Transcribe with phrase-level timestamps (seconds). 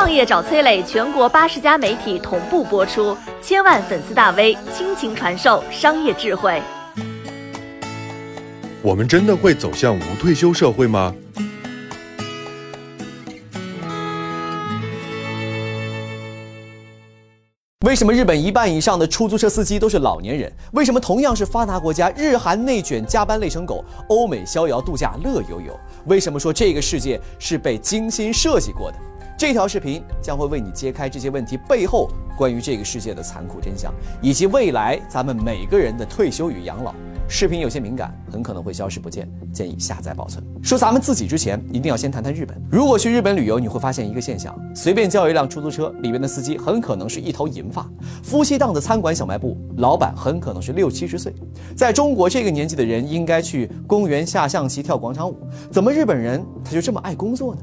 [0.00, 6.62] 创业找崔磊，全国八十家媒体同步播出，千万粉丝大 V 倾情传授商业智慧。
[8.80, 11.14] 我们真的会走向无退休社会吗？
[17.84, 20.50] 为什么日本一半以上的出租车司机都是老年人？
[20.72, 25.78] 为什么同样是发达国家，日韩内卷加班累成狗，欧美逍遥度假乐悠悠？
[26.06, 28.96] 为什么说这个世界是被精心设计过的？
[29.40, 36.94] 这条视频将会为你揭开这些问题背后关于这个世界的残酷真相，以及未来咱们每个人的退休与养老。
[37.26, 40.44] 视频有些敏感，很可能会消失不见，建议下载保存。
[40.62, 42.54] 说咱们自己之前，一定要先谈谈日本。
[42.70, 47.82] 如果去日本旅游，你会发现一个现象：随便叫一辆出租车，里面的司机很可能是一头银发；
[48.22, 51.34] 夫妻档的餐馆小卖部，老板很可能是六七十岁。
[51.74, 55.34] 在中国，这个年纪的人应该去公园下象棋、跳广场舞，
[55.70, 57.62] 怎么日本人他就这么爱工作呢？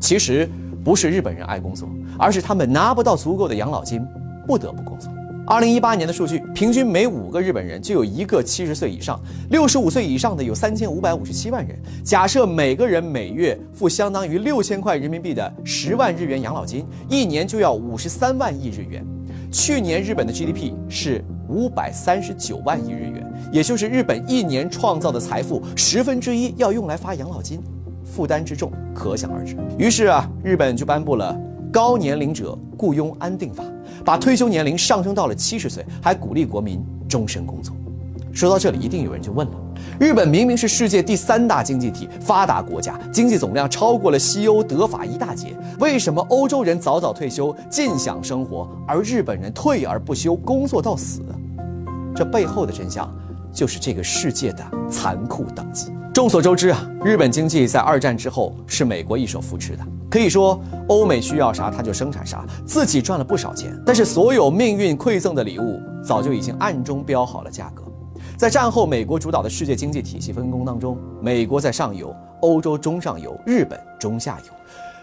[0.00, 0.48] 其实
[0.88, 1.86] 不是日本人爱工作，
[2.18, 4.02] 而是他们拿不到足够的养老金，
[4.46, 5.12] 不得不工作。
[5.46, 11.78] 二零一八年的数据，平均每五个日本人就有一个七十岁以上，六十五岁以上的有三千五百五十七万人。
[12.02, 19.04] 假设每个人每月付相当于六千块人民币的十万日元养老金，一年就要五十三万亿日元。
[19.52, 27.60] 去年日本的 GDP 是五百三十九万亿日元，也就是日本一年创造的财富十分之一要用来发养老金，
[28.18, 29.56] 负担之重可想而知。
[29.78, 31.38] 于是啊，日本就颁布了
[31.72, 33.62] 高年龄者雇佣安定法。
[34.04, 37.72] 把退休年龄上升到了七十岁，还鼓励国民终身工作。
[38.32, 39.54] 说到这里，一定有人就问了：
[40.00, 51.22] 日本明明是世界第三大经济体、发达国家，经济总量超过了西欧、德法一大截，为什么欧洲人早早退休，尽享生活，而日本人退而不休，工作到死？
[52.16, 53.08] 这背后的真相，
[53.52, 55.92] 就是这个世界的残酷等级。
[56.18, 59.86] 众所周知啊，日本经济在二战之后是美国一手扶持的。
[60.10, 63.72] 可以说，欧美需要啥，他就生产啥，自己赚了不少钱。
[63.86, 67.84] 但是，所有命运馈赠的礼物，早就已经暗中标好了价格。
[68.36, 74.52] 在战后美国主导的世界经济体系分工当中，美国在上游，欧洲中上游，日本中下游。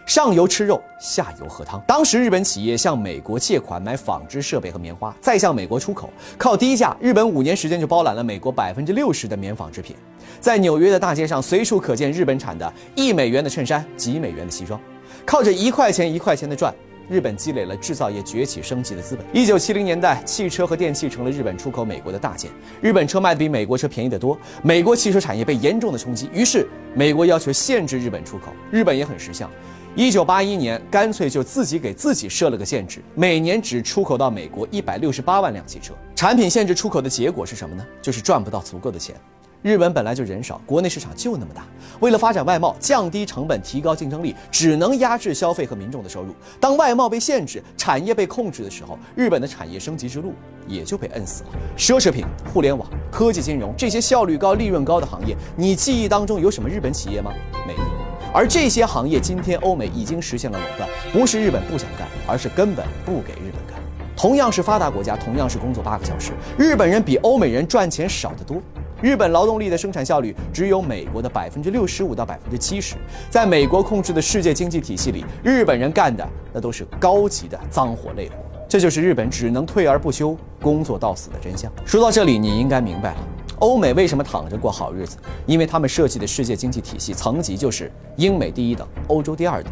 [0.05, 1.81] 上游吃肉，下游喝汤。
[1.87, 9.95] 当时日本企业向美国借款买纺织设备和棉花，再向美国出口，靠低价，日本五年时间就包揽了美国百分之六十的棉纺织品。
[10.39, 14.79] 在纽约的大街上，随处可见日本产的一美元的衬衫，几美元的西装。
[15.25, 16.71] 靠着一块钱一块钱的赚，
[17.09, 19.25] 日本积累了制造业崛起升级的资本。
[19.33, 22.51] 一九七零年代，汽车和电器成了日本出口美国的大件。
[22.79, 26.29] 日本车卖的比美国车便宜得多，美国汽车产业被严重的冲击。
[26.31, 28.51] 于是，美国要求限制日本出口。
[28.69, 29.49] 日本也很识相，
[29.95, 35.93] 一九八一年干脆就自己给自己设了个限制，每年只出口到美国一百六十八万辆汽车。
[36.13, 37.85] 产品限制出口的结果是什么呢？
[38.01, 39.15] 就是赚不到足够的钱。
[39.61, 41.65] 日本本来就人少，国内市场就那么大，
[42.01, 46.35] 为了发展外贸、降低成本、提高竞争力，只能压制消费和民众的收入。
[46.59, 50.33] 当外贸被限制，产业被控制的时候，日本的产业升级之路
[50.67, 51.49] 也就被摁死了。
[51.77, 57.31] 奢侈品、互联网、科技金融这些效率高、利润高的行业，你记忆当中有什么日本企业吗？
[57.65, 57.94] 没有。
[58.35, 63.81] 而这些行业今天欧美已经实现了垄断，不是日本不想干，而是根本不给日本干。
[64.13, 68.61] 同样是发达国家，同样是工作八个小时，日本人比欧美人赚钱少得多。
[69.01, 72.95] 日本劳动力的生产效率只有美国的百分之六十五到百分之七十，
[73.29, 78.35] 在美国控制的世界经济体系里，日本人干的那都是高级的脏活累活，
[78.67, 81.71] 这就是日本只能退而不休、工作到死的真相。
[81.85, 83.17] 说到这里，你应该明白了，
[83.59, 89.71] 欧美为什么躺着过好日子，因为他们设计的世界经济体系层级就是英美第一等，欧洲第二等，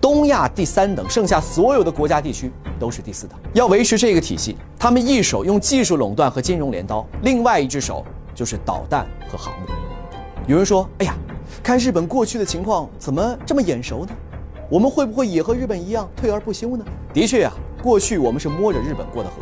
[0.00, 3.38] 东亚第三等，剩下所有的国家地区都是第四等。
[3.52, 8.04] 要维持这个体系，他们一手用技术垄断和金融镰刀，另外一只手。
[8.34, 9.66] 就是导弹和航母。
[10.46, 11.14] 有人说：“哎呀，
[11.62, 14.12] 看日本过去的情况，怎么这么眼熟呢？
[14.70, 16.82] 我们会不会也和日本一样退而不休呢？”
[17.12, 19.36] 的确呀，过去我们是摸着日本过的河，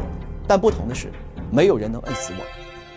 [0.44, 1.12] 但不同的是，
[1.52, 2.44] 没有人能摁死我。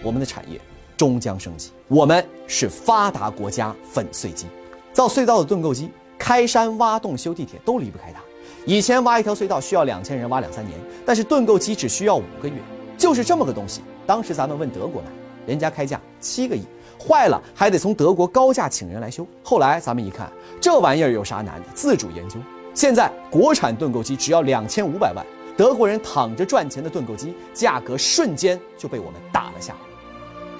[0.01, 0.59] 我们的产业
[0.97, 1.71] 终将升级。
[1.87, 4.47] 我们是发达国家粉碎机，
[4.91, 8.21] 造隧道的盾构机，开山挖洞修地铁都离不开它。
[8.65, 12.55] 以前挖一条隧道需要两千人挖两三年，但是盾构机只需要五个月。
[12.97, 13.81] 就是这么个东西。
[14.05, 15.07] 当时咱们问德国买。
[15.45, 16.63] 人家开价七个亿，
[16.97, 19.27] 坏了还得从德国高价请人来修。
[19.43, 20.31] 后来咱们一看，
[20.61, 21.67] 这玩意儿有啥难的？
[21.75, 22.37] 自主研究。
[22.73, 25.25] 现在国产盾构机只要两千五百万，
[25.57, 29.79] 德国人躺着赚钱的盾构机价格瞬间就被我们打了下来。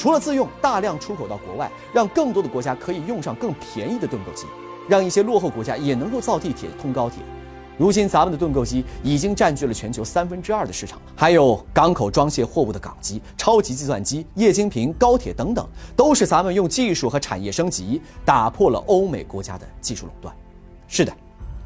[0.04, 4.46] 除了自用，大量出口到国外，让更多的国家可以用上更便宜的盾构机，
[4.86, 7.24] 让一些落后国家也能够造地铁、通高铁。
[7.78, 15.66] 如今，咱们的盾构机已经占据了全球三分之二的市场还有港口装卸货物的港机、超级计算机、液晶屏、高铁等等，
[15.96, 20.36] 都是咱们用技术和产业升级，打破了欧美国家的技术垄断。
[20.86, 21.14] 是的，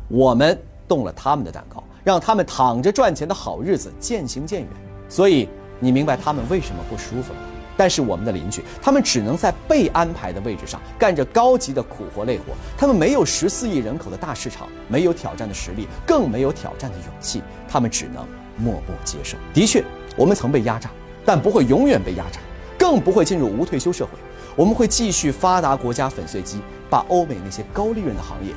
[0.10, 0.56] 我们
[0.88, 4.69] 动了他们的蛋糕，让他们躺着赚钱的好日子渐行渐远。
[5.10, 5.50] 所以
[5.80, 7.48] 你明白他们为什么不舒服了吗？
[7.77, 18.27] 但是我们的邻居，他们只能在被安排的位置上干着高级的苦活累活，他们没有十四亿人口的大市场，没有挑战的实力，更没有挑战的勇气，他们只能
[18.57, 19.38] 默默接受。
[19.53, 19.83] 的确，
[20.15, 20.89] 我们曾被压榨，
[21.24, 22.39] 但不会永远被压榨，
[22.79, 24.12] 更不会进入无退休社会。
[24.56, 26.59] 我们会继续发达国家粉碎机，
[26.89, 28.51] 把欧美那些高利润的行业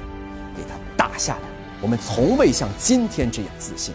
[0.57, 1.43] 给它打下来。
[1.83, 3.95] 我们从未像今天这样自信。